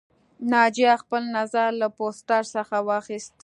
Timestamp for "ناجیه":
0.51-0.93